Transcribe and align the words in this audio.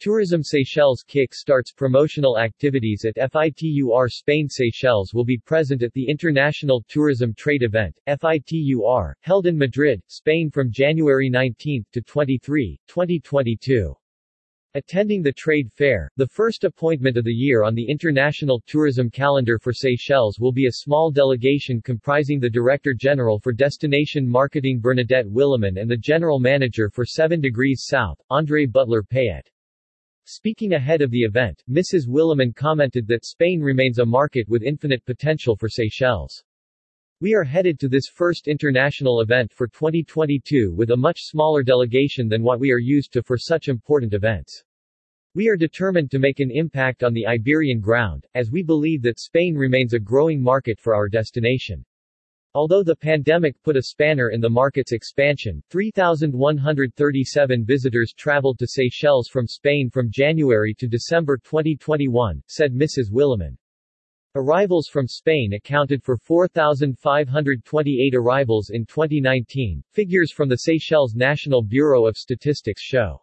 Tourism 0.00 0.42
Seychelles 0.42 1.04
kick 1.06 1.34
starts 1.34 1.74
promotional 1.74 2.38
activities 2.38 3.04
at 3.04 3.16
FITUR 3.30 4.08
Spain 4.08 4.48
Seychelles 4.48 5.12
will 5.12 5.26
be 5.26 5.36
present 5.36 5.82
at 5.82 5.92
the 5.92 6.08
International 6.08 6.82
Tourism 6.88 7.34
Trade 7.34 7.62
Event, 7.62 7.94
FITUR, 8.06 9.14
held 9.20 9.46
in 9.46 9.58
Madrid, 9.58 10.00
Spain 10.06 10.48
from 10.50 10.72
January 10.72 11.28
19 11.28 11.84
to 11.92 12.00
23, 12.00 12.80
2022. 12.88 13.94
Attending 14.72 15.20
the 15.20 15.32
trade 15.32 15.70
fair, 15.70 16.10
the 16.16 16.28
first 16.28 16.64
appointment 16.64 17.18
of 17.18 17.24
the 17.24 17.30
year 17.30 17.62
on 17.62 17.74
the 17.74 17.86
international 17.86 18.62
tourism 18.66 19.10
calendar 19.10 19.58
for 19.58 19.74
Seychelles 19.74 20.40
will 20.40 20.50
be 20.50 20.64
a 20.64 20.72
small 20.72 21.10
delegation 21.10 21.82
comprising 21.82 22.40
the 22.40 22.48
Director 22.48 22.94
General 22.94 23.38
for 23.38 23.52
Destination 23.52 24.26
Marketing 24.26 24.80
Bernadette 24.80 25.26
Willemin 25.26 25.78
and 25.78 25.90
the 25.90 25.96
General 25.98 26.40
Manager 26.40 26.88
for 26.88 27.04
7 27.04 27.38
Degrees 27.38 27.84
South, 27.86 28.18
André 28.30 28.64
Butler 28.72 29.02
Payet. 29.02 29.42
Speaking 30.32 30.74
ahead 30.74 31.02
of 31.02 31.10
the 31.10 31.24
event, 31.24 31.60
Mrs. 31.68 32.06
Willemin 32.06 32.54
commented 32.54 33.08
that 33.08 33.24
Spain 33.24 33.60
remains 33.60 33.98
a 33.98 34.06
market 34.06 34.48
with 34.48 34.62
infinite 34.62 35.04
potential 35.04 35.56
for 35.56 35.68
Seychelles. 35.68 36.44
We 37.20 37.34
are 37.34 37.42
headed 37.42 37.80
to 37.80 37.88
this 37.88 38.06
first 38.06 38.46
international 38.46 39.22
event 39.22 39.52
for 39.52 39.66
2022 39.66 40.72
with 40.76 40.92
a 40.92 40.96
much 40.96 41.22
smaller 41.22 41.64
delegation 41.64 42.28
than 42.28 42.44
what 42.44 42.60
we 42.60 42.70
are 42.70 42.78
used 42.78 43.12
to 43.14 43.24
for 43.24 43.36
such 43.36 43.66
important 43.66 44.14
events. 44.14 44.62
We 45.34 45.48
are 45.48 45.56
determined 45.56 46.12
to 46.12 46.20
make 46.20 46.38
an 46.38 46.52
impact 46.52 47.02
on 47.02 47.12
the 47.12 47.26
Iberian 47.26 47.80
ground, 47.80 48.24
as 48.36 48.52
we 48.52 48.62
believe 48.62 49.02
that 49.02 49.18
Spain 49.18 49.56
remains 49.56 49.94
a 49.94 49.98
growing 49.98 50.40
market 50.40 50.78
for 50.78 50.94
our 50.94 51.08
destination. 51.08 51.84
Although 52.52 52.82
the 52.82 52.96
pandemic 52.96 53.62
put 53.62 53.76
a 53.76 53.82
spanner 53.82 54.30
in 54.30 54.40
the 54.40 54.50
market's 54.50 54.90
expansion, 54.90 55.62
3,137 55.70 57.64
visitors 57.64 58.12
traveled 58.12 58.58
to 58.58 58.66
Seychelles 58.66 59.28
from 59.28 59.46
Spain 59.46 59.88
from 59.88 60.10
January 60.10 60.74
to 60.74 60.88
December 60.88 61.38
2021, 61.38 62.42
said 62.48 62.74
Mrs. 62.74 63.12
Willemin. 63.12 63.56
Arrivals 64.34 64.88
from 64.88 65.06
Spain 65.06 65.52
accounted 65.52 66.02
for 66.02 66.16
4,528 66.16 68.14
arrivals 68.16 68.70
in 68.70 68.84
2019. 68.84 69.82
Figures 69.92 70.32
from 70.32 70.48
the 70.48 70.58
Seychelles 70.58 71.14
National 71.14 71.62
Bureau 71.62 72.06
of 72.06 72.16
Statistics 72.16 72.82
show 72.82 73.22